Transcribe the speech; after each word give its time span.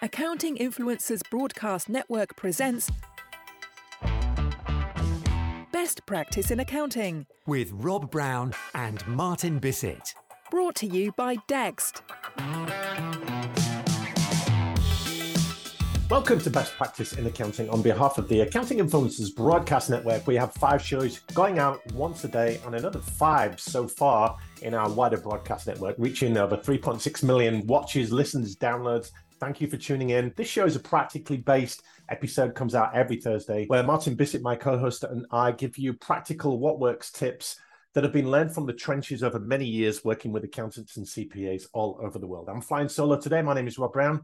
Accounting 0.00 0.56
Influencers 0.58 1.28
Broadcast 1.28 1.88
Network 1.88 2.36
presents 2.36 2.88
Best 5.72 6.06
Practice 6.06 6.52
in 6.52 6.60
Accounting, 6.60 7.26
with 7.48 7.72
Rob 7.72 8.08
Brown 8.08 8.54
and 8.76 9.04
Martin 9.08 9.58
Bissett. 9.58 10.14
brought 10.52 10.76
to 10.76 10.86
you 10.86 11.10
by 11.16 11.34
Dext. 11.48 12.02
Welcome 16.08 16.38
to 16.38 16.50
Best 16.50 16.74
Practice 16.76 17.14
in 17.14 17.26
Accounting 17.26 17.68
on 17.68 17.82
behalf 17.82 18.18
of 18.18 18.28
the 18.28 18.42
Accounting 18.42 18.78
Influencers 18.78 19.34
Broadcast 19.34 19.90
Network. 19.90 20.28
We 20.28 20.36
have 20.36 20.54
five 20.54 20.80
shows 20.80 21.18
going 21.34 21.58
out 21.58 21.84
once 21.92 22.22
a 22.22 22.28
day 22.28 22.60
and 22.64 22.76
another 22.76 23.00
five 23.00 23.58
so 23.58 23.88
far 23.88 24.36
in 24.62 24.74
our 24.74 24.88
wider 24.88 25.18
broadcast 25.18 25.66
network, 25.66 25.96
reaching 25.98 26.36
over 26.36 26.56
3.6 26.56 27.24
million 27.24 27.66
watches, 27.66 28.12
listens, 28.12 28.54
downloads. 28.54 29.10
Thank 29.40 29.60
you 29.60 29.68
for 29.68 29.76
tuning 29.76 30.10
in. 30.10 30.32
This 30.36 30.48
show 30.48 30.66
is 30.66 30.74
a 30.74 30.80
practically 30.80 31.36
based 31.36 31.82
episode, 32.08 32.56
comes 32.56 32.74
out 32.74 32.94
every 32.94 33.20
Thursday, 33.20 33.66
where 33.66 33.84
Martin 33.84 34.16
Bissett, 34.16 34.42
my 34.42 34.56
co 34.56 34.76
host, 34.76 35.04
and 35.04 35.26
I 35.30 35.52
give 35.52 35.78
you 35.78 35.92
practical 35.94 36.58
what 36.58 36.80
works 36.80 37.12
tips 37.12 37.56
that 37.94 38.02
have 38.02 38.12
been 38.12 38.30
learned 38.30 38.52
from 38.52 38.66
the 38.66 38.72
trenches 38.72 39.22
over 39.22 39.38
many 39.38 39.64
years 39.64 40.04
working 40.04 40.32
with 40.32 40.44
accountants 40.44 40.96
and 40.96 41.06
CPAs 41.06 41.66
all 41.72 42.00
over 42.02 42.18
the 42.18 42.26
world. 42.26 42.48
I'm 42.48 42.60
flying 42.60 42.88
solo 42.88 43.18
today. 43.18 43.40
My 43.40 43.54
name 43.54 43.68
is 43.68 43.78
Rob 43.78 43.92
Brown. 43.92 44.22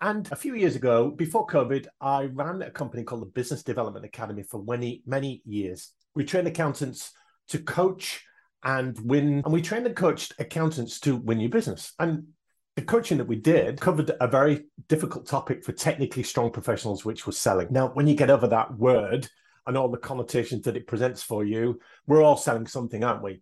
And 0.00 0.30
a 0.32 0.36
few 0.36 0.54
years 0.54 0.76
ago, 0.76 1.10
before 1.10 1.46
COVID, 1.46 1.86
I 2.00 2.24
ran 2.24 2.60
a 2.62 2.70
company 2.70 3.04
called 3.04 3.22
the 3.22 3.26
Business 3.26 3.62
Development 3.62 4.04
Academy 4.04 4.42
for 4.42 4.62
many, 4.64 5.02
many 5.06 5.42
years. 5.46 5.92
We 6.14 6.24
trained 6.24 6.48
accountants 6.48 7.12
to 7.48 7.60
coach 7.60 8.22
and 8.64 8.98
win, 8.98 9.42
and 9.44 9.52
we 9.52 9.62
trained 9.62 9.86
and 9.86 9.96
coached 9.96 10.34
accountants 10.38 10.98
to 11.00 11.16
win 11.16 11.40
your 11.40 11.50
business. 11.50 11.92
And 11.98 12.24
the 12.76 12.82
coaching 12.82 13.16
that 13.18 13.26
we 13.26 13.36
did 13.36 13.80
covered 13.80 14.12
a 14.20 14.28
very 14.28 14.66
difficult 14.86 15.26
topic 15.26 15.64
for 15.64 15.72
technically 15.72 16.22
strong 16.22 16.50
professionals, 16.50 17.04
which 17.04 17.26
was 17.26 17.38
selling. 17.38 17.68
Now, 17.70 17.88
when 17.88 18.06
you 18.06 18.14
get 18.14 18.30
over 18.30 18.46
that 18.48 18.76
word 18.76 19.28
and 19.66 19.76
all 19.76 19.88
the 19.88 19.96
connotations 19.96 20.62
that 20.64 20.76
it 20.76 20.86
presents 20.86 21.22
for 21.22 21.42
you, 21.42 21.80
we're 22.06 22.22
all 22.22 22.36
selling 22.36 22.66
something, 22.66 23.02
aren't 23.02 23.22
we? 23.22 23.40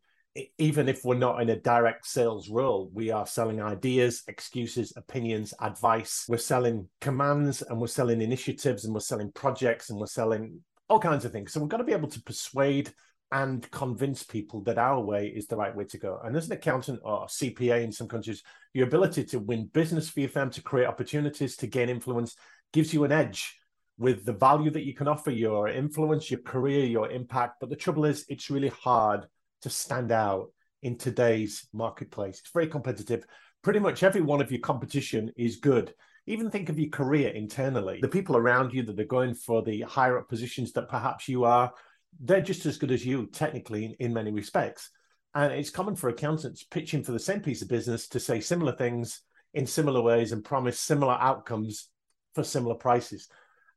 Even 0.58 0.88
if 0.88 1.04
we're 1.04 1.16
not 1.16 1.42
in 1.42 1.50
a 1.50 1.60
direct 1.60 2.06
sales 2.06 2.48
role, 2.48 2.90
we 2.94 3.10
are 3.10 3.26
selling 3.26 3.60
ideas, 3.60 4.22
excuses, 4.28 4.92
opinions, 4.96 5.52
advice. 5.60 6.26
We're 6.28 6.38
selling 6.38 6.88
commands 7.00 7.62
and 7.62 7.80
we're 7.80 7.88
selling 7.88 8.22
initiatives 8.22 8.84
and 8.84 8.94
we're 8.94 9.00
selling 9.00 9.32
projects 9.32 9.90
and 9.90 9.98
we're 9.98 10.06
selling 10.06 10.60
all 10.88 11.00
kinds 11.00 11.24
of 11.24 11.32
things. 11.32 11.52
So 11.52 11.60
we've 11.60 11.68
got 11.68 11.78
to 11.78 11.84
be 11.84 11.92
able 11.92 12.08
to 12.08 12.22
persuade 12.22 12.92
and 13.34 13.68
convince 13.72 14.22
people 14.22 14.60
that 14.62 14.78
our 14.78 15.00
way 15.00 15.26
is 15.26 15.48
the 15.48 15.56
right 15.56 15.74
way 15.74 15.84
to 15.84 15.98
go. 15.98 16.20
And 16.24 16.36
as 16.36 16.46
an 16.46 16.52
accountant 16.52 17.00
or 17.02 17.26
CPA 17.26 17.82
in 17.82 17.90
some 17.90 18.06
countries, 18.06 18.44
your 18.74 18.86
ability 18.86 19.24
to 19.24 19.40
win 19.40 19.66
business 19.66 20.08
for 20.08 20.20
your 20.20 20.28
firm, 20.28 20.50
to 20.50 20.62
create 20.62 20.86
opportunities, 20.86 21.56
to 21.56 21.66
gain 21.66 21.88
influence, 21.88 22.36
gives 22.72 22.94
you 22.94 23.02
an 23.02 23.10
edge 23.10 23.58
with 23.98 24.24
the 24.24 24.32
value 24.32 24.70
that 24.70 24.84
you 24.84 24.94
can 24.94 25.08
offer 25.08 25.32
your 25.32 25.68
influence, 25.68 26.30
your 26.30 26.42
career, 26.42 26.84
your 26.84 27.10
impact. 27.10 27.56
But 27.60 27.70
the 27.70 27.76
trouble 27.76 28.04
is, 28.04 28.24
it's 28.28 28.50
really 28.50 28.68
hard 28.68 29.26
to 29.62 29.68
stand 29.68 30.12
out 30.12 30.52
in 30.84 30.96
today's 30.96 31.66
marketplace. 31.72 32.38
It's 32.38 32.52
very 32.52 32.68
competitive. 32.68 33.26
Pretty 33.62 33.80
much 33.80 34.04
every 34.04 34.20
one 34.20 34.42
of 34.42 34.52
your 34.52 34.60
competition 34.60 35.32
is 35.36 35.56
good. 35.56 35.92
Even 36.26 36.50
think 36.50 36.68
of 36.68 36.78
your 36.78 36.90
career 36.90 37.30
internally. 37.30 37.98
The 38.00 38.08
people 38.08 38.36
around 38.36 38.72
you 38.72 38.84
that 38.84 39.00
are 39.00 39.04
going 39.04 39.34
for 39.34 39.60
the 39.62 39.80
higher 39.80 40.18
up 40.18 40.28
positions 40.28 40.72
that 40.74 40.88
perhaps 40.88 41.28
you 41.28 41.42
are, 41.44 41.72
they're 42.20 42.40
just 42.40 42.66
as 42.66 42.78
good 42.78 42.90
as 42.90 43.04
you, 43.04 43.26
technically, 43.26 43.84
in, 43.84 43.94
in 43.98 44.14
many 44.14 44.30
respects. 44.30 44.90
And 45.34 45.52
it's 45.52 45.70
common 45.70 45.96
for 45.96 46.08
accountants 46.08 46.62
pitching 46.62 47.02
for 47.02 47.12
the 47.12 47.18
same 47.18 47.40
piece 47.40 47.62
of 47.62 47.68
business 47.68 48.08
to 48.08 48.20
say 48.20 48.40
similar 48.40 48.72
things 48.76 49.22
in 49.52 49.66
similar 49.66 50.00
ways 50.00 50.32
and 50.32 50.44
promise 50.44 50.78
similar 50.78 51.14
outcomes 51.14 51.88
for 52.34 52.44
similar 52.44 52.74
prices. 52.74 53.28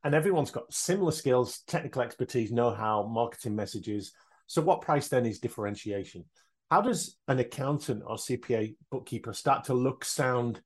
And 0.04 0.14
everyone's 0.14 0.52
got 0.52 0.72
similar 0.72 1.12
skills, 1.12 1.64
technical 1.68 2.02
expertise, 2.02 2.52
know 2.52 2.72
how, 2.72 3.08
marketing 3.08 3.56
messages. 3.56 4.14
So, 4.46 4.62
what 4.62 4.82
price 4.82 5.08
then 5.08 5.26
is 5.26 5.40
differentiation? 5.40 6.26
How 6.70 6.82
does 6.82 7.18
an 7.28 7.40
accountant 7.40 8.04
or 8.06 8.18
CPA 8.18 8.76
bookkeeper 8.92 9.34
start 9.34 9.66
to 9.66 9.74
look, 9.74 10.06
sound, 10.06 10.62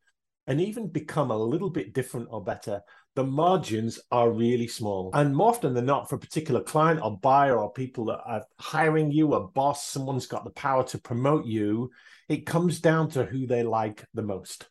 and 0.48 0.60
even 0.60 0.88
become 0.88 1.32
a 1.32 1.38
little 1.38 1.70
bit 1.70 1.94
different 1.94 2.28
or 2.32 2.44
better? 2.44 2.82
The 3.16 3.24
margins 3.26 4.00
are 4.12 4.32
really 4.32 4.68
small. 4.68 5.12
And 5.14 5.36
more 5.36 5.50
often 5.50 5.74
than 5.74 5.86
not, 5.86 6.10
for 6.10 6.16
a 6.16 6.20
particular 6.20 6.62
client 6.62 7.02
or 7.04 7.18
buyer 7.18 7.60
or 7.60 7.74
people 7.74 8.06
that 8.06 8.22
are 8.26 8.46
hiring 8.58 9.12
you, 9.12 9.34
a 9.34 9.48
boss, 9.48 9.86
someone's 9.86 10.28
got 10.28 10.46
the 10.46 10.52
power 10.52 10.84
to 10.86 10.98
promote 10.98 11.46
you, 11.46 11.92
it 12.30 12.46
comes 12.46 12.80
down 12.80 13.10
to 13.12 13.26
who 13.26 13.48
they 13.48 13.64
like 13.64 14.06
the 14.14 14.22
most. 14.22 14.70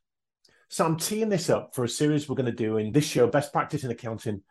So 0.68 0.86
I'm 0.86 0.96
teeing 0.96 1.28
this 1.28 1.50
up 1.50 1.74
for 1.74 1.84
a 1.84 1.88
series 1.88 2.28
we're 2.28 2.36
going 2.36 2.46
to 2.46 2.52
do 2.52 2.78
in 2.78 2.92
this 2.92 3.04
show, 3.04 3.26
Best 3.26 3.52
Practice 3.52 3.84
in 3.84 3.90
Accounting, 3.90 4.42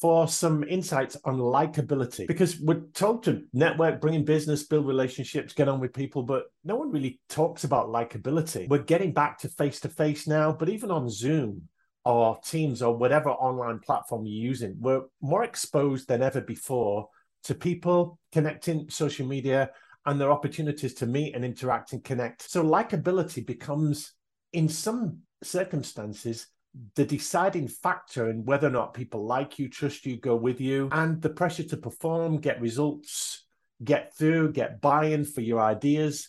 for 0.00 0.28
some 0.28 0.62
insights 0.64 1.16
on 1.24 1.38
likability. 1.38 2.26
Because 2.26 2.60
we're 2.60 2.82
told 2.92 3.22
to 3.24 3.44
network, 3.52 4.00
bring 4.00 4.14
in 4.14 4.24
business, 4.24 4.64
build 4.64 4.86
relationships, 4.86 5.54
get 5.54 5.68
on 5.68 5.80
with 5.80 5.94
people, 5.94 6.22
but 6.22 6.44
no 6.64 6.76
one 6.76 6.90
really 6.90 7.20
talks 7.28 7.64
about 7.64 7.88
likability. 7.88 8.68
We're 8.68 8.82
getting 8.82 9.12
back 9.12 9.38
to 9.38 9.48
face 9.48 9.80
to 9.80 9.88
face 9.88 10.26
now, 10.26 10.52
but 10.52 10.68
even 10.68 10.90
on 10.90 11.08
Zoom 11.08 11.68
or 12.04 12.38
Teams 12.44 12.82
or 12.82 12.96
whatever 12.96 13.30
online 13.30 13.80
platform 13.80 14.24
you're 14.24 14.44
using, 14.44 14.76
we're 14.80 15.02
more 15.20 15.44
exposed 15.44 16.08
than 16.08 16.22
ever 16.22 16.40
before 16.40 17.08
to 17.44 17.54
people 17.54 18.18
connecting 18.32 18.88
social 18.88 19.26
media 19.26 19.70
and 20.06 20.20
their 20.20 20.32
opportunities 20.32 20.94
to 20.94 21.06
meet 21.06 21.34
and 21.34 21.44
interact 21.44 21.92
and 21.92 22.02
connect. 22.02 22.42
So 22.50 22.64
likability 22.64 23.46
becomes 23.46 24.12
in 24.52 24.68
some 24.68 25.18
circumstances 25.42 26.46
the 26.94 27.04
deciding 27.04 27.68
factor 27.68 28.30
in 28.30 28.44
whether 28.44 28.68
or 28.68 28.70
not 28.70 28.94
people 28.94 29.26
like 29.26 29.58
you, 29.58 29.68
trust 29.68 30.06
you, 30.06 30.16
go 30.16 30.36
with 30.36 30.60
you, 30.60 30.88
and 30.92 31.20
the 31.20 31.30
pressure 31.30 31.64
to 31.64 31.76
perform, 31.76 32.38
get 32.38 32.60
results, 32.60 33.44
get 33.82 34.14
through, 34.16 34.52
get 34.52 34.80
buy 34.80 35.06
in 35.06 35.24
for 35.24 35.40
your 35.40 35.60
ideas 35.60 36.28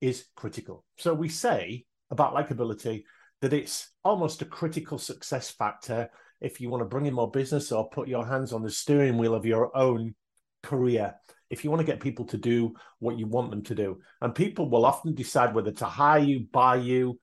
is 0.00 0.26
critical. 0.36 0.84
So 0.98 1.12
we 1.12 1.28
say 1.28 1.84
about 2.10 2.34
likability 2.34 3.04
that 3.40 3.52
it's 3.52 3.90
almost 4.04 4.42
a 4.42 4.46
critical 4.46 4.98
success 4.98 5.50
factor 5.50 6.10
if 6.40 6.60
you 6.60 6.70
want 6.70 6.82
to 6.82 6.88
bring 6.88 7.06
in 7.06 7.14
more 7.14 7.30
business 7.30 7.72
or 7.72 7.88
put 7.90 8.08
your 8.08 8.26
hands 8.26 8.52
on 8.52 8.62
the 8.62 8.70
steering 8.70 9.18
wheel 9.18 9.34
of 9.34 9.46
your 9.46 9.76
own 9.76 10.14
career. 10.62 11.14
If 11.48 11.64
you 11.64 11.70
want 11.70 11.80
to 11.80 11.86
get 11.86 12.00
people 12.00 12.24
to 12.26 12.36
do 12.36 12.74
what 12.98 13.18
you 13.18 13.26
want 13.26 13.50
them 13.50 13.62
to 13.64 13.74
do, 13.74 13.98
and 14.20 14.34
people 14.34 14.70
will 14.70 14.86
often 14.86 15.14
decide 15.14 15.54
whether 15.54 15.72
to 15.72 15.84
hire 15.84 16.20
you, 16.20 16.46
buy 16.52 16.76
you, 16.76 17.18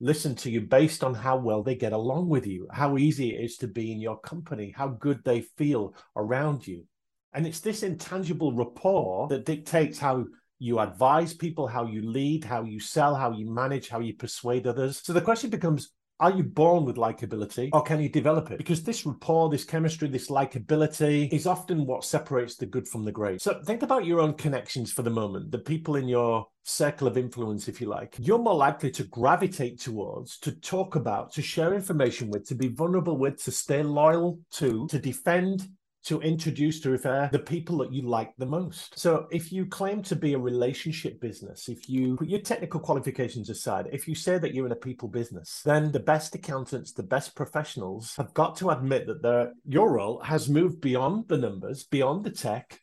listen 0.00 0.34
to 0.34 0.50
you 0.50 0.60
based 0.60 1.04
on 1.04 1.14
how 1.14 1.36
well 1.36 1.62
they 1.62 1.74
get 1.74 1.92
along 1.92 2.28
with 2.28 2.46
you, 2.46 2.68
how 2.70 2.96
easy 2.96 3.34
it 3.34 3.44
is 3.44 3.56
to 3.56 3.68
be 3.68 3.92
in 3.92 4.00
your 4.00 4.18
company, 4.20 4.72
how 4.76 4.88
good 4.88 5.20
they 5.24 5.42
feel 5.56 5.94
around 6.16 6.66
you. 6.66 6.84
And 7.32 7.46
it's 7.46 7.60
this 7.60 7.82
intangible 7.82 8.54
rapport 8.54 9.28
that 9.28 9.46
dictates 9.46 9.98
how 9.98 10.26
you 10.62 10.78
advise 10.78 11.34
people, 11.34 11.66
how 11.66 11.84
you 11.84 12.02
lead, 12.02 12.44
how 12.44 12.62
you 12.62 12.78
sell, 12.78 13.16
how 13.16 13.32
you 13.32 13.50
manage, 13.50 13.88
how 13.88 13.98
you 13.98 14.14
persuade 14.14 14.64
others. 14.64 15.00
So 15.02 15.12
the 15.12 15.20
question 15.20 15.50
becomes 15.50 15.90
are 16.20 16.30
you 16.30 16.44
born 16.44 16.84
with 16.84 16.94
likability 16.94 17.70
or 17.72 17.82
can 17.82 18.00
you 18.00 18.08
develop 18.08 18.52
it? 18.52 18.58
Because 18.58 18.84
this 18.84 19.04
rapport, 19.04 19.50
this 19.50 19.64
chemistry, 19.64 20.06
this 20.06 20.30
likability 20.30 21.28
is 21.32 21.48
often 21.48 21.84
what 21.84 22.04
separates 22.04 22.54
the 22.54 22.66
good 22.66 22.86
from 22.86 23.04
the 23.04 23.10
great. 23.10 23.42
So 23.42 23.60
think 23.64 23.82
about 23.82 24.04
your 24.04 24.20
own 24.20 24.34
connections 24.34 24.92
for 24.92 25.02
the 25.02 25.10
moment, 25.10 25.50
the 25.50 25.58
people 25.58 25.96
in 25.96 26.06
your 26.06 26.46
circle 26.62 27.08
of 27.08 27.18
influence, 27.18 27.66
if 27.66 27.80
you 27.80 27.88
like. 27.88 28.14
You're 28.20 28.38
more 28.38 28.54
likely 28.54 28.92
to 28.92 29.04
gravitate 29.04 29.80
towards, 29.80 30.38
to 30.40 30.52
talk 30.52 30.94
about, 30.94 31.32
to 31.32 31.42
share 31.42 31.74
information 31.74 32.30
with, 32.30 32.46
to 32.46 32.54
be 32.54 32.68
vulnerable 32.68 33.16
with, 33.16 33.42
to 33.42 33.50
stay 33.50 33.82
loyal 33.82 34.38
to, 34.52 34.86
to 34.90 35.00
defend, 35.00 35.66
to 36.04 36.20
introduce 36.20 36.80
to 36.80 36.90
refer 36.90 37.28
the 37.32 37.38
people 37.38 37.78
that 37.78 37.92
you 37.92 38.02
like 38.02 38.32
the 38.36 38.46
most. 38.46 38.98
So 38.98 39.26
if 39.30 39.52
you 39.52 39.66
claim 39.66 40.02
to 40.04 40.16
be 40.16 40.34
a 40.34 40.38
relationship 40.38 41.20
business, 41.20 41.68
if 41.68 41.88
you 41.88 42.16
put 42.16 42.28
your 42.28 42.40
technical 42.40 42.80
qualifications 42.80 43.50
aside, 43.50 43.88
if 43.92 44.08
you 44.08 44.14
say 44.14 44.38
that 44.38 44.54
you're 44.54 44.66
in 44.66 44.72
a 44.72 44.76
people 44.76 45.08
business, 45.08 45.62
then 45.64 45.92
the 45.92 46.00
best 46.00 46.34
accountants, 46.34 46.92
the 46.92 47.02
best 47.02 47.36
professionals 47.36 48.16
have 48.16 48.34
got 48.34 48.56
to 48.56 48.70
admit 48.70 49.06
that 49.06 49.52
your 49.64 49.92
role 49.92 50.20
has 50.20 50.48
moved 50.48 50.80
beyond 50.80 51.28
the 51.28 51.38
numbers, 51.38 51.84
beyond 51.84 52.24
the 52.24 52.30
tech, 52.30 52.80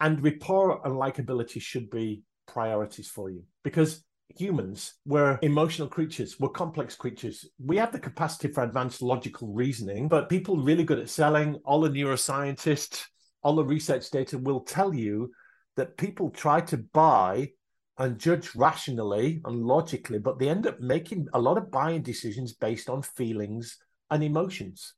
and 0.00 0.22
rapport 0.22 0.80
and 0.86 0.94
likability 0.94 1.60
should 1.60 1.90
be 1.90 2.22
priorities 2.46 3.08
for 3.08 3.30
you 3.30 3.42
because 3.62 4.04
humans, 4.28 4.94
we're 5.06 5.38
emotional 5.42 5.88
creatures, 5.88 6.38
we're 6.40 6.48
complex 6.48 6.96
creatures. 6.96 7.48
We 7.58 7.76
have 7.76 7.92
the 7.92 7.98
capacity 7.98 8.48
for 8.48 8.62
advanced 8.62 9.02
logical 9.02 9.48
reasoning, 9.52 10.08
but 10.08 10.28
people 10.28 10.56
really 10.56 10.84
good 10.84 10.98
at 10.98 11.08
selling, 11.08 11.56
all 11.64 11.80
the 11.80 11.90
neuroscientists, 11.90 13.04
all 13.42 13.54
the 13.54 13.64
research 13.64 14.10
data 14.10 14.38
will 14.38 14.60
tell 14.60 14.94
you 14.94 15.30
that 15.76 15.96
people 15.96 16.30
try 16.30 16.60
to 16.62 16.78
buy 16.78 17.50
and 17.98 18.18
judge 18.18 18.54
rationally 18.56 19.40
and 19.44 19.64
logically, 19.64 20.18
but 20.18 20.38
they 20.38 20.48
end 20.48 20.66
up 20.66 20.80
making 20.80 21.28
a 21.32 21.40
lot 21.40 21.58
of 21.58 21.70
buying 21.70 22.02
decisions 22.02 22.52
based 22.52 22.88
on 22.88 23.02
feelings 23.02 23.78
and 24.10 24.24
emotions. 24.24 24.94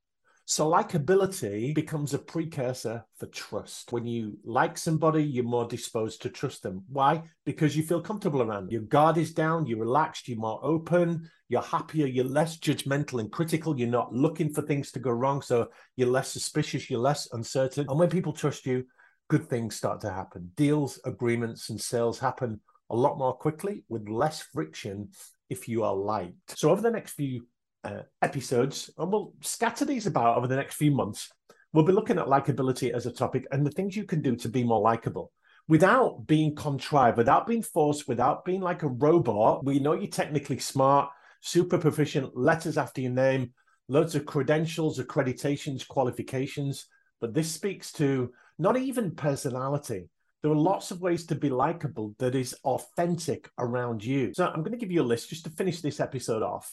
So, 0.48 0.70
likability 0.70 1.74
becomes 1.74 2.14
a 2.14 2.20
precursor 2.20 3.04
for 3.16 3.26
trust. 3.26 3.90
When 3.90 4.06
you 4.06 4.38
like 4.44 4.78
somebody, 4.78 5.24
you're 5.24 5.42
more 5.42 5.66
disposed 5.66 6.22
to 6.22 6.30
trust 6.30 6.62
them. 6.62 6.84
Why? 6.88 7.24
Because 7.44 7.76
you 7.76 7.82
feel 7.82 8.00
comfortable 8.00 8.40
around 8.40 8.66
them. 8.66 8.70
Your 8.70 8.82
guard 8.82 9.18
is 9.18 9.34
down, 9.34 9.66
you're 9.66 9.80
relaxed, 9.80 10.28
you're 10.28 10.38
more 10.38 10.60
open, 10.62 11.28
you're 11.48 11.62
happier, 11.62 12.06
you're 12.06 12.24
less 12.24 12.58
judgmental 12.58 13.18
and 13.18 13.32
critical, 13.32 13.76
you're 13.76 13.88
not 13.88 14.14
looking 14.14 14.54
for 14.54 14.62
things 14.62 14.92
to 14.92 15.00
go 15.00 15.10
wrong. 15.10 15.42
So, 15.42 15.66
you're 15.96 16.10
less 16.10 16.30
suspicious, 16.30 16.88
you're 16.88 17.00
less 17.00 17.28
uncertain. 17.32 17.86
And 17.88 17.98
when 17.98 18.08
people 18.08 18.32
trust 18.32 18.66
you, 18.66 18.84
good 19.26 19.48
things 19.48 19.74
start 19.74 20.00
to 20.02 20.12
happen. 20.12 20.52
Deals, 20.54 21.00
agreements, 21.04 21.70
and 21.70 21.80
sales 21.80 22.20
happen 22.20 22.60
a 22.88 22.94
lot 22.94 23.18
more 23.18 23.34
quickly 23.34 23.82
with 23.88 24.08
less 24.08 24.42
friction 24.42 25.08
if 25.50 25.66
you 25.68 25.82
are 25.82 25.96
liked. 25.96 26.56
So, 26.56 26.70
over 26.70 26.82
the 26.82 26.90
next 26.92 27.14
few 27.14 27.48
uh, 27.84 28.02
episodes, 28.22 28.90
and 28.98 29.10
we'll 29.10 29.32
scatter 29.40 29.84
these 29.84 30.06
about 30.06 30.36
over 30.36 30.46
the 30.46 30.56
next 30.56 30.76
few 30.76 30.90
months. 30.90 31.30
We'll 31.72 31.84
be 31.84 31.92
looking 31.92 32.18
at 32.18 32.26
likability 32.26 32.92
as 32.92 33.06
a 33.06 33.12
topic 33.12 33.46
and 33.50 33.64
the 33.64 33.70
things 33.70 33.96
you 33.96 34.04
can 34.04 34.22
do 34.22 34.36
to 34.36 34.48
be 34.48 34.64
more 34.64 34.80
likable 34.80 35.30
without 35.68 36.26
being 36.26 36.54
contrived, 36.54 37.16
without 37.16 37.46
being 37.46 37.62
forced, 37.62 38.08
without 38.08 38.44
being 38.44 38.60
like 38.60 38.82
a 38.82 38.88
robot. 38.88 39.64
We 39.64 39.78
know 39.78 39.94
you're 39.94 40.06
technically 40.06 40.58
smart, 40.58 41.10
super 41.40 41.78
proficient, 41.78 42.36
letters 42.36 42.78
after 42.78 43.00
your 43.00 43.12
name, 43.12 43.52
loads 43.88 44.14
of 44.14 44.26
credentials, 44.26 44.98
accreditations, 44.98 45.86
qualifications. 45.86 46.86
But 47.20 47.34
this 47.34 47.50
speaks 47.50 47.92
to 47.92 48.32
not 48.58 48.76
even 48.76 49.14
personality. 49.14 50.08
There 50.42 50.52
are 50.52 50.56
lots 50.56 50.90
of 50.90 51.00
ways 51.00 51.26
to 51.26 51.34
be 51.34 51.50
likable 51.50 52.14
that 52.18 52.34
is 52.34 52.54
authentic 52.64 53.50
around 53.58 54.04
you. 54.04 54.32
So 54.34 54.46
I'm 54.46 54.60
going 54.60 54.72
to 54.72 54.78
give 54.78 54.92
you 54.92 55.02
a 55.02 55.04
list 55.04 55.30
just 55.30 55.44
to 55.44 55.50
finish 55.50 55.80
this 55.80 55.98
episode 55.98 56.42
off 56.42 56.72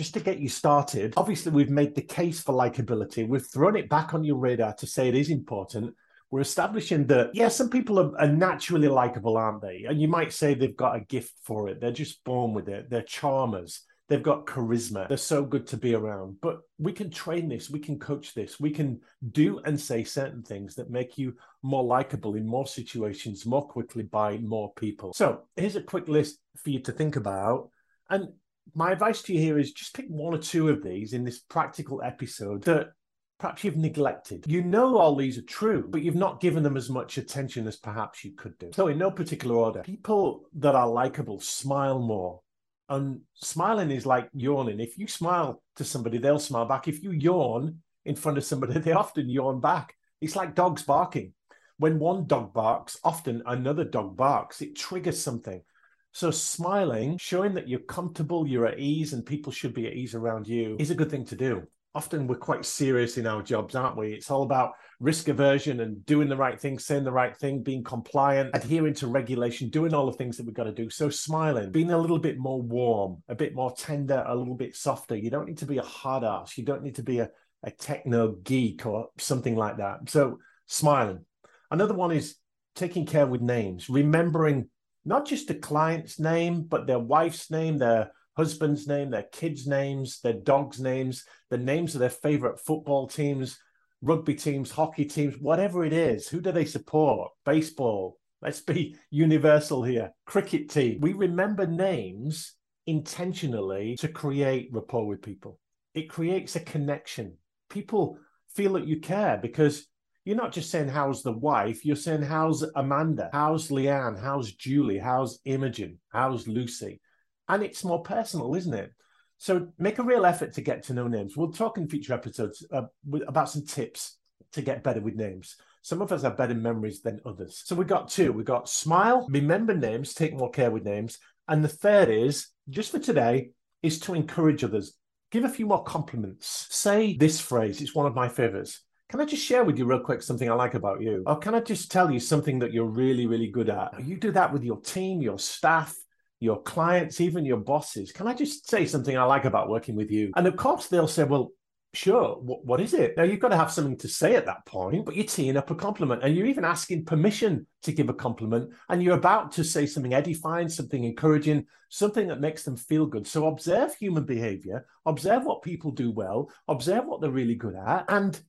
just 0.00 0.14
to 0.14 0.20
get 0.20 0.40
you 0.40 0.48
started, 0.48 1.12
obviously 1.18 1.52
we've 1.52 1.68
made 1.68 1.94
the 1.94 2.00
case 2.00 2.40
for 2.40 2.54
likability. 2.54 3.28
We've 3.28 3.46
thrown 3.46 3.76
it 3.76 3.90
back 3.90 4.14
on 4.14 4.24
your 4.24 4.38
radar 4.38 4.72
to 4.76 4.86
say 4.86 5.08
it 5.08 5.14
is 5.14 5.28
important. 5.28 5.94
We're 6.30 6.40
establishing 6.40 7.06
that, 7.08 7.34
yeah, 7.34 7.48
some 7.48 7.68
people 7.68 8.00
are, 8.00 8.18
are 8.18 8.26
naturally 8.26 8.88
likable, 8.88 9.36
aren't 9.36 9.60
they? 9.60 9.84
And 9.86 10.00
you 10.00 10.08
might 10.08 10.32
say 10.32 10.54
they've 10.54 10.74
got 10.74 10.96
a 10.96 11.00
gift 11.00 11.34
for 11.44 11.68
it. 11.68 11.82
They're 11.82 11.92
just 11.92 12.24
born 12.24 12.54
with 12.54 12.70
it. 12.70 12.88
They're 12.88 13.02
charmers. 13.02 13.82
They've 14.08 14.22
got 14.22 14.46
charisma. 14.46 15.06
They're 15.06 15.18
so 15.18 15.44
good 15.44 15.66
to 15.66 15.76
be 15.76 15.94
around. 15.94 16.36
But 16.40 16.60
we 16.78 16.94
can 16.94 17.10
train 17.10 17.50
this. 17.50 17.68
We 17.68 17.80
can 17.80 17.98
coach 17.98 18.32
this. 18.32 18.58
We 18.58 18.70
can 18.70 19.02
do 19.32 19.58
and 19.66 19.78
say 19.78 20.04
certain 20.04 20.42
things 20.42 20.76
that 20.76 20.88
make 20.88 21.18
you 21.18 21.36
more 21.62 21.84
likable 21.84 22.36
in 22.36 22.46
more 22.46 22.66
situations 22.66 23.44
more 23.44 23.68
quickly 23.68 24.04
by 24.04 24.38
more 24.38 24.72
people. 24.76 25.12
So 25.12 25.42
here's 25.56 25.76
a 25.76 25.82
quick 25.82 26.08
list 26.08 26.38
for 26.56 26.70
you 26.70 26.80
to 26.80 26.92
think 26.92 27.16
about. 27.16 27.68
And 28.08 28.30
my 28.74 28.92
advice 28.92 29.22
to 29.22 29.32
you 29.32 29.40
here 29.40 29.58
is 29.58 29.72
just 29.72 29.94
pick 29.94 30.06
one 30.08 30.34
or 30.34 30.38
two 30.38 30.68
of 30.68 30.82
these 30.82 31.12
in 31.12 31.24
this 31.24 31.40
practical 31.40 32.02
episode 32.02 32.62
that 32.64 32.90
perhaps 33.38 33.64
you've 33.64 33.76
neglected. 33.76 34.44
You 34.46 34.62
know 34.62 34.98
all 34.98 35.16
these 35.16 35.38
are 35.38 35.42
true, 35.42 35.86
but 35.88 36.02
you've 36.02 36.14
not 36.14 36.40
given 36.40 36.62
them 36.62 36.76
as 36.76 36.90
much 36.90 37.18
attention 37.18 37.66
as 37.66 37.76
perhaps 37.76 38.24
you 38.24 38.32
could 38.32 38.58
do. 38.58 38.70
So, 38.74 38.88
in 38.88 38.98
no 38.98 39.10
particular 39.10 39.56
order, 39.56 39.82
people 39.82 40.44
that 40.54 40.74
are 40.74 40.88
likable 40.88 41.40
smile 41.40 41.98
more. 41.98 42.40
And 42.88 43.20
smiling 43.34 43.90
is 43.92 44.04
like 44.04 44.28
yawning. 44.34 44.80
If 44.80 44.98
you 44.98 45.06
smile 45.06 45.62
to 45.76 45.84
somebody, 45.84 46.18
they'll 46.18 46.40
smile 46.40 46.66
back. 46.66 46.88
If 46.88 47.02
you 47.02 47.12
yawn 47.12 47.78
in 48.04 48.16
front 48.16 48.36
of 48.36 48.44
somebody, 48.44 48.78
they 48.80 48.92
often 48.92 49.28
yawn 49.28 49.60
back. 49.60 49.94
It's 50.20 50.36
like 50.36 50.54
dogs 50.54 50.82
barking. 50.82 51.32
When 51.78 51.98
one 51.98 52.26
dog 52.26 52.52
barks, 52.52 52.98
often 53.02 53.42
another 53.46 53.84
dog 53.84 54.16
barks. 54.16 54.60
It 54.60 54.76
triggers 54.76 55.22
something. 55.22 55.62
So 56.12 56.30
smiling, 56.30 57.18
showing 57.18 57.54
that 57.54 57.68
you're 57.68 57.80
comfortable, 57.80 58.46
you're 58.46 58.66
at 58.66 58.78
ease, 58.78 59.12
and 59.12 59.24
people 59.24 59.52
should 59.52 59.74
be 59.74 59.86
at 59.86 59.94
ease 59.94 60.14
around 60.14 60.46
you 60.46 60.76
is 60.78 60.90
a 60.90 60.94
good 60.94 61.10
thing 61.10 61.24
to 61.26 61.36
do. 61.36 61.62
Often 61.94 62.28
we're 62.28 62.36
quite 62.36 62.64
serious 62.64 63.16
in 63.16 63.26
our 63.26 63.42
jobs, 63.42 63.74
aren't 63.74 63.96
we? 63.96 64.12
It's 64.12 64.30
all 64.30 64.42
about 64.42 64.72
risk 65.00 65.26
aversion 65.26 65.80
and 65.80 66.04
doing 66.06 66.28
the 66.28 66.36
right 66.36 66.60
thing, 66.60 66.78
saying 66.78 67.02
the 67.02 67.10
right 67.10 67.36
thing, 67.36 67.64
being 67.64 67.82
compliant, 67.82 68.50
adhering 68.54 68.94
to 68.94 69.08
regulation, 69.08 69.70
doing 69.70 69.92
all 69.92 70.06
the 70.06 70.16
things 70.16 70.36
that 70.36 70.46
we've 70.46 70.54
got 70.54 70.64
to 70.64 70.72
do. 70.72 70.88
So 70.88 71.10
smiling, 71.10 71.72
being 71.72 71.90
a 71.90 71.98
little 71.98 72.18
bit 72.20 72.38
more 72.38 72.62
warm, 72.62 73.22
a 73.28 73.34
bit 73.34 73.54
more 73.54 73.74
tender, 73.76 74.22
a 74.24 74.36
little 74.36 74.54
bit 74.54 74.76
softer. 74.76 75.16
You 75.16 75.30
don't 75.30 75.46
need 75.46 75.58
to 75.58 75.66
be 75.66 75.78
a 75.78 75.82
hard 75.82 76.22
ass. 76.22 76.56
You 76.56 76.64
don't 76.64 76.84
need 76.84 76.96
to 76.96 77.02
be 77.02 77.18
a, 77.18 77.30
a 77.64 77.72
techno 77.72 78.36
geek 78.44 78.86
or 78.86 79.08
something 79.18 79.56
like 79.56 79.78
that. 79.78 80.08
So 80.10 80.38
smiling. 80.66 81.24
Another 81.72 81.94
one 81.94 82.12
is 82.12 82.36
taking 82.76 83.04
care 83.04 83.26
with 83.26 83.40
names, 83.40 83.90
remembering 83.90 84.68
not 85.04 85.26
just 85.26 85.48
the 85.48 85.54
client's 85.54 86.18
name, 86.18 86.62
but 86.62 86.86
their 86.86 86.98
wife's 86.98 87.50
name, 87.50 87.78
their 87.78 88.12
husband's 88.36 88.86
name, 88.86 89.10
their 89.10 89.24
kids' 89.24 89.66
names, 89.66 90.20
their 90.20 90.34
dogs' 90.34 90.80
names, 90.80 91.24
the 91.50 91.58
names 91.58 91.94
of 91.94 92.00
their 92.00 92.10
favorite 92.10 92.60
football 92.60 93.06
teams, 93.06 93.58
rugby 94.02 94.34
teams, 94.34 94.70
hockey 94.70 95.04
teams, 95.04 95.36
whatever 95.38 95.84
it 95.84 95.92
is. 95.92 96.28
Who 96.28 96.40
do 96.40 96.52
they 96.52 96.64
support? 96.64 97.32
Baseball. 97.44 98.18
Let's 98.42 98.60
be 98.60 98.96
universal 99.10 99.82
here. 99.82 100.12
Cricket 100.26 100.70
team. 100.70 101.00
We 101.00 101.12
remember 101.12 101.66
names 101.66 102.54
intentionally 102.86 103.96
to 103.96 104.08
create 104.08 104.70
rapport 104.72 105.06
with 105.06 105.22
people. 105.22 105.58
It 105.94 106.08
creates 106.08 106.56
a 106.56 106.60
connection. 106.60 107.36
People 107.68 108.18
feel 108.54 108.74
that 108.74 108.86
you 108.86 109.00
care 109.00 109.38
because 109.40 109.86
you're 110.24 110.36
not 110.36 110.52
just 110.52 110.70
saying 110.70 110.88
how's 110.88 111.22
the 111.22 111.32
wife, 111.32 111.84
you're 111.84 111.96
saying 111.96 112.22
how's 112.22 112.62
Amanda, 112.76 113.30
how's 113.32 113.68
Leanne, 113.68 114.20
how's 114.20 114.52
Julie, 114.52 114.98
how's 114.98 115.40
Imogen, 115.44 115.98
how's 116.10 116.46
Lucy. 116.46 117.00
And 117.48 117.62
it's 117.62 117.84
more 117.84 118.02
personal, 118.02 118.54
isn't 118.54 118.74
it? 118.74 118.92
So 119.38 119.68
make 119.78 119.98
a 119.98 120.04
real 120.04 120.26
effort 120.26 120.52
to 120.54 120.60
get 120.60 120.82
to 120.84 120.94
know 120.94 121.08
names. 121.08 121.36
We'll 121.36 121.52
talk 121.52 121.78
in 121.78 121.88
future 121.88 122.12
episodes 122.12 122.66
uh, 122.70 122.82
about 123.26 123.48
some 123.48 123.64
tips 123.64 124.18
to 124.52 124.62
get 124.62 124.82
better 124.82 125.00
with 125.00 125.14
names. 125.14 125.56
Some 125.82 126.02
of 126.02 126.12
us 126.12 126.22
have 126.22 126.36
better 126.36 126.54
memories 126.54 127.00
than 127.00 127.20
others. 127.24 127.62
So 127.64 127.74
we 127.74 127.86
got 127.86 128.10
two. 128.10 128.32
We 128.32 128.44
got 128.44 128.68
smile, 128.68 129.26
remember 129.30 129.74
names, 129.74 130.12
take 130.12 130.34
more 130.34 130.50
care 130.50 130.70
with 130.70 130.84
names. 130.84 131.18
And 131.48 131.64
the 131.64 131.68
third 131.68 132.10
is, 132.10 132.48
just 132.68 132.90
for 132.90 132.98
today, 132.98 133.50
is 133.82 133.98
to 134.00 134.14
encourage 134.14 134.62
others. 134.62 134.94
Give 135.30 135.44
a 135.44 135.48
few 135.48 135.66
more 135.66 135.82
compliments. 135.84 136.66
Say 136.70 137.16
this 137.16 137.40
phrase. 137.40 137.80
It's 137.80 137.94
one 137.94 138.06
of 138.06 138.14
my 138.14 138.28
favorites. 138.28 138.82
Can 139.10 139.20
I 139.20 139.24
just 139.24 139.44
share 139.44 139.64
with 139.64 139.76
you 139.76 139.86
real 139.86 139.98
quick 139.98 140.22
something 140.22 140.48
I 140.48 140.54
like 140.54 140.74
about 140.74 141.02
you? 141.02 141.24
Or 141.26 141.36
can 141.36 141.52
I 141.52 141.60
just 141.60 141.90
tell 141.90 142.12
you 142.12 142.20
something 142.20 142.60
that 142.60 142.72
you're 142.72 142.84
really, 142.84 143.26
really 143.26 143.48
good 143.48 143.68
at? 143.68 144.04
You 144.04 144.16
do 144.16 144.30
that 144.30 144.52
with 144.52 144.62
your 144.62 144.80
team, 144.80 145.20
your 145.20 145.36
staff, 145.36 145.96
your 146.38 146.62
clients, 146.62 147.20
even 147.20 147.44
your 147.44 147.56
bosses. 147.56 148.12
Can 148.12 148.28
I 148.28 148.34
just 148.34 148.70
say 148.70 148.86
something 148.86 149.18
I 149.18 149.24
like 149.24 149.46
about 149.46 149.68
working 149.68 149.96
with 149.96 150.12
you? 150.12 150.30
And 150.36 150.46
of 150.46 150.56
course, 150.56 150.86
they'll 150.86 151.08
say, 151.08 151.24
well, 151.24 151.50
sure, 151.92 152.36
what, 152.36 152.64
what 152.64 152.80
is 152.80 152.94
it? 152.94 153.16
Now, 153.16 153.24
you've 153.24 153.40
got 153.40 153.48
to 153.48 153.56
have 153.56 153.72
something 153.72 153.98
to 153.98 154.06
say 154.06 154.36
at 154.36 154.46
that 154.46 154.64
point, 154.64 155.04
but 155.04 155.16
you're 155.16 155.24
teeing 155.24 155.56
up 155.56 155.72
a 155.72 155.74
compliment 155.74 156.22
and 156.22 156.36
you're 156.36 156.46
even 156.46 156.64
asking 156.64 157.04
permission 157.04 157.66
to 157.82 157.90
give 157.90 158.10
a 158.10 158.14
compliment. 158.14 158.70
And 158.88 159.02
you're 159.02 159.16
about 159.16 159.50
to 159.52 159.64
say 159.64 159.86
something 159.86 160.14
edifying, 160.14 160.68
something 160.68 161.02
encouraging, 161.02 161.66
something 161.88 162.28
that 162.28 162.40
makes 162.40 162.62
them 162.62 162.76
feel 162.76 163.06
good. 163.06 163.26
So 163.26 163.48
observe 163.48 163.92
human 163.92 164.24
behavior, 164.24 164.86
observe 165.04 165.44
what 165.44 165.62
people 165.62 165.90
do 165.90 166.12
well, 166.12 166.52
observe 166.68 167.06
what 167.06 167.20
they're 167.20 167.32
really 167.32 167.56
good 167.56 167.74
at, 167.74 168.04
and 168.08 168.40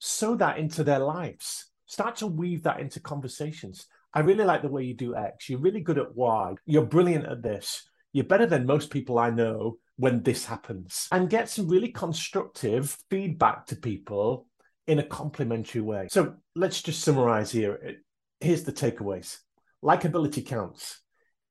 sow 0.00 0.34
that 0.36 0.58
into 0.58 0.82
their 0.82 0.98
lives. 0.98 1.66
Start 1.86 2.16
to 2.16 2.26
weave 2.26 2.64
that 2.64 2.80
into 2.80 2.98
conversations. 3.00 3.86
I 4.12 4.20
really 4.20 4.44
like 4.44 4.62
the 4.62 4.68
way 4.68 4.82
you 4.82 4.94
do 4.94 5.14
X. 5.14 5.48
You're 5.48 5.60
really 5.60 5.80
good 5.80 5.98
at 5.98 6.16
Y. 6.16 6.54
You're 6.66 6.86
brilliant 6.86 7.26
at 7.26 7.42
this. 7.42 7.88
You're 8.12 8.24
better 8.24 8.46
than 8.46 8.66
most 8.66 8.90
people 8.90 9.18
I 9.18 9.30
know 9.30 9.78
when 9.96 10.22
this 10.22 10.44
happens. 10.44 11.06
And 11.12 11.30
get 11.30 11.48
some 11.48 11.68
really 11.68 11.92
constructive 11.92 12.96
feedback 13.08 13.66
to 13.66 13.76
people 13.76 14.46
in 14.88 14.98
a 14.98 15.04
complimentary 15.04 15.82
way. 15.82 16.08
So 16.10 16.34
let's 16.56 16.82
just 16.82 17.02
summarize 17.02 17.52
here. 17.52 17.98
Here's 18.40 18.64
the 18.64 18.72
takeaways 18.72 19.38
likability 19.84 20.44
counts. 20.44 21.00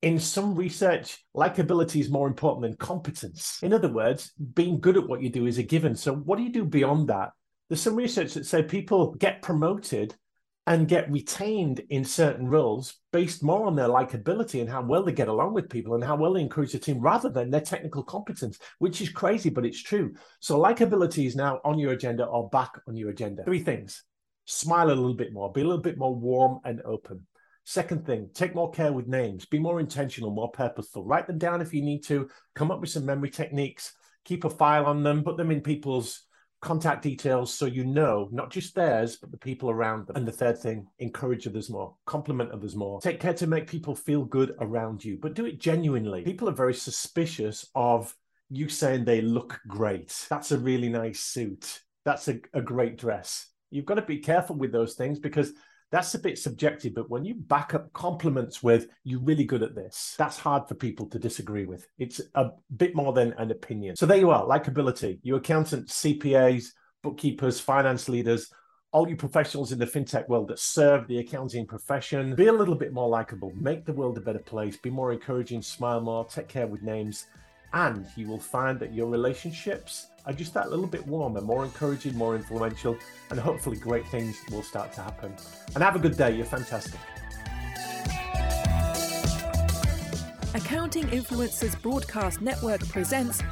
In 0.02 0.20
some 0.20 0.56
research, 0.56 1.26
likability 1.36 2.00
is 2.00 2.10
more 2.10 2.28
important 2.28 2.62
than 2.62 2.78
competence. 2.78 3.60
In 3.62 3.74
other 3.74 3.92
words, 3.92 4.32
being 4.54 4.80
good 4.80 4.98
at 4.98 5.08
what 5.08 5.22
you 5.22 5.30
do 5.30 5.46
is 5.46 5.58
a 5.58 5.64
given. 5.64 5.96
So, 5.96 6.14
what 6.14 6.38
do 6.38 6.44
you 6.44 6.52
do 6.52 6.64
beyond 6.64 7.10
that? 7.10 7.32
There's 7.70 7.82
some 7.82 7.96
research 7.96 8.34
that 8.34 8.46
say 8.46 8.64
people 8.64 9.14
get 9.14 9.42
promoted 9.42 10.16
and 10.66 10.88
get 10.88 11.12
retained 11.12 11.82
in 11.90 12.04
certain 12.04 12.48
roles 12.48 12.96
based 13.12 13.44
more 13.44 13.66
on 13.66 13.76
their 13.76 13.88
likability 13.88 14.62
and 14.62 14.70
how 14.70 14.84
well 14.84 15.04
they 15.04 15.12
get 15.12 15.28
along 15.28 15.54
with 15.54 15.70
people 15.70 15.96
and 15.96 16.04
how 16.04 16.16
well 16.16 16.34
they 16.34 16.42
encourage 16.42 16.72
the 16.72 16.80
team 16.80 17.00
rather 17.00 17.30
than 17.30 17.50
their 17.50 17.62
technical 17.62 18.04
competence, 18.04 18.60
which 18.78 19.02
is 19.02 19.10
crazy, 19.10 19.50
but 19.50 19.66
it's 19.66 19.82
true. 19.82 20.14
So, 20.40 20.60
likability 20.60 21.26
is 21.26 21.36
now 21.36 21.60
on 21.64 21.80
your 21.80 21.94
agenda 21.94 22.26
or 22.26 22.50
back 22.50 22.72
on 22.88 22.96
your 22.96 23.10
agenda. 23.10 23.44
Three 23.44 23.64
things 23.64 24.04
smile 24.46 24.88
a 24.88 24.90
little 24.90 25.14
bit 25.14 25.32
more, 25.32 25.52
be 25.52 25.62
a 25.62 25.64
little 25.64 25.82
bit 25.82 25.98
more 25.98 26.16
warm 26.16 26.60
and 26.66 26.82
open. 26.84 27.26
Second 27.66 28.06
thing, 28.06 28.30
take 28.34 28.56
more 28.56 28.72
care 28.72 28.92
with 28.92 29.08
names. 29.08 29.46
Be 29.46 29.60
more 29.60 29.80
intentional, 29.80 30.32
more 30.32 30.50
purposeful. 30.52 31.06
Write 31.06 31.28
them 31.28 31.38
down 31.38 31.62
if 31.62 31.72
you 31.72 31.84
need 31.84 32.04
to. 32.06 32.28
Come 32.56 32.72
up 32.72 32.82
with 32.82 32.90
some 32.90 33.06
memory 33.06 33.30
techniques. 33.30 33.94
Keep 34.26 34.44
a 34.44 34.50
file 34.50 34.86
on 34.86 35.04
them. 35.04 35.24
Put 35.24 35.38
them 35.38 35.52
in 35.52 35.62
people's 35.62 36.24
contact 36.62 37.02
details 37.02 37.54
so 37.54 37.66
you 37.66 37.86
know 37.86 38.28
not 38.32 38.52
just 38.52 38.76
theirs, 38.76 39.16
but 39.16 39.32
the 39.32 39.38
people 39.38 39.70
around 39.70 40.08
them. 40.08 40.16
And 40.16 40.28
the 40.28 40.32
third 40.32 40.58
thing, 40.58 40.88
encourage 41.00 41.48
others 41.48 41.70
more, 41.70 41.96
compliment 42.06 42.52
others 42.52 42.76
more. 42.76 43.00
Take 43.02 43.20
care 43.20 43.34
to 43.36 43.48
make 43.48 43.68
people 43.68 43.96
feel 43.96 44.26
good 44.26 44.56
around 44.60 45.04
you, 45.04 45.18
but 45.22 45.34
do 45.34 45.46
it 45.46 45.60
genuinely. 45.60 46.24
People 46.24 46.50
are 46.50 46.54
very 46.54 46.74
suspicious 46.74 47.66
of 47.76 48.14
you 48.50 48.68
saying 48.68 49.06
they 49.06 49.22
look 49.22 49.60
great. 49.68 50.26
That's 50.30 50.52
a 50.52 50.58
really 50.58 50.90
nice 50.90 51.20
suit. 51.20 51.82
That's 52.04 52.28
a, 52.28 52.40
a 52.54 52.62
great 52.62 52.98
dress. 52.98 53.48
You've 53.72 53.86
got 53.86 53.96
to 53.96 54.02
be 54.02 54.18
careful 54.18 54.56
with 54.56 54.72
those 54.72 54.96
things 54.96 55.20
because 55.20 55.54
that's 55.92 56.14
a 56.14 56.20
bit 56.20 56.38
subjective, 56.38 56.94
but 56.94 57.10
when 57.10 57.26
you 57.26 57.34
back 57.34 57.74
up 57.74 57.92
compliments 57.94 58.62
with 58.62 58.88
you're 59.04 59.22
really 59.22 59.44
good 59.44 59.64
at 59.64 59.76
this, 59.76 60.16
that's 60.18 60.38
hard 60.38 60.68
for 60.68 60.76
people 60.76 61.08
to 61.08 61.18
disagree 61.18 61.66
with. 61.66 61.88
It's 61.98 62.22
a 62.36 62.52
bit 62.78 62.96
more 62.96 63.12
than 63.14 63.34
an 63.34 63.52
opinion. 63.52 63.96
So 63.96 64.06
there 64.06 64.18
you 64.18 64.30
are, 64.30 64.46
likability. 64.46 65.20
You 65.24 65.36
accountants, 65.36 66.02
CPAs, 66.02 66.74
bookkeepers, 67.02 67.60
finance 67.60 68.08
leaders, 68.08 68.52
all 68.92 69.08
you 69.08 69.16
professionals 69.16 69.72
in 69.72 69.80
the 69.80 69.86
fintech 69.86 70.28
world 70.28 70.48
that 70.48 70.60
serve 70.60 71.08
the 71.08 71.20
accounting 71.20 71.66
profession, 71.66 72.36
be 72.36 72.48
a 72.48 72.54
little 72.54 72.76
bit 72.76 72.94
more 72.94 73.08
likable, 73.08 73.52
make 73.56 73.86
the 73.86 73.94
world 73.94 74.18
a 74.18 74.22
better 74.22 74.40
place, 74.40 74.78
be 74.78 74.90
more 74.90 75.12
encouraging, 75.12 75.62
smile 75.62 76.02
more, 76.02 76.26
take 76.26 76.48
care 76.48 76.68
with 76.68 76.82
names, 76.82 77.28
and 77.74 78.08
you 78.16 78.28
will 78.28 78.40
find 78.40 78.80
that 78.80 78.94
your 78.94 79.08
relationships 79.08 80.09
are 80.26 80.34
just 80.34 80.54
that 80.54 80.68
a 80.68 80.70
little 80.70 80.88
bit 80.88 81.06
warmer, 81.08 81.42
more 81.42 81.66
encouraging, 81.66 82.16
more 82.16 82.36
influential, 82.36 82.98
and 83.30 83.40
hopefully 83.40 83.78
great 83.78 84.08
things 84.08 84.42
will 84.52 84.64
start 84.64 84.94
to 84.94 85.02
happen. 85.02 85.34
And 85.76 85.84
have 85.84 85.96
a 85.96 86.00
good 86.00 86.18
day. 86.18 86.36
You're 86.36 86.46
fantastic. 86.46 87.00
Accounting 90.56 91.04
Influencers 91.06 91.80
Broadcast 91.82 92.42
Network 92.42 92.88
presents 92.90 93.44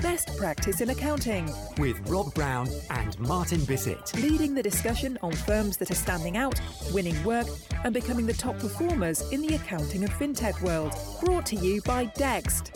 Best 0.00 0.34
Practice 0.36 0.80
in 0.80 0.90
Accounting, 0.90 1.52
With 1.76 1.98
Rob 2.08 2.32
Brown 2.34 2.68
and 2.90 3.18
Martin 3.18 3.64
Bissett. 3.64 4.14
leading 4.22 4.54
the 4.54 4.62
discussion 4.62 5.18
on 5.22 5.32
firms 5.32 5.76
that 5.76 5.90
are 5.90 5.96
standing 5.96 6.36
out, 6.36 6.60
winning 6.92 7.22
work, 7.24 7.46
and 7.84 7.92
becoming 7.92 8.24
the 8.24 8.32
top 8.32 8.58
performers 8.58 9.30
in 9.32 9.42
the 9.42 9.56
accounting 9.56 10.04
and 10.04 10.12
fintech 10.12 10.60
world. 10.62 10.94
Brought 11.22 11.44
to 11.46 11.56
you 11.56 11.82
by 11.82 12.06
Dext. 12.06 12.70